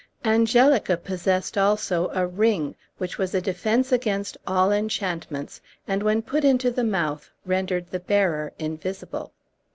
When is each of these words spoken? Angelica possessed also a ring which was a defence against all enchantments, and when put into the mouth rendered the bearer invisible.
Angelica 0.25 0.97
possessed 0.97 1.59
also 1.59 2.09
a 2.15 2.25
ring 2.25 2.73
which 2.97 3.19
was 3.19 3.35
a 3.35 3.39
defence 3.39 3.91
against 3.91 4.35
all 4.47 4.71
enchantments, 4.71 5.61
and 5.87 6.01
when 6.01 6.23
put 6.23 6.43
into 6.43 6.71
the 6.71 6.83
mouth 6.83 7.29
rendered 7.45 7.91
the 7.91 7.99
bearer 7.99 8.51
invisible. 8.57 9.31